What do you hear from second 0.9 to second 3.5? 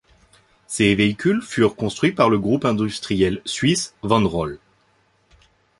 véhicules furent construits par le groupe industriel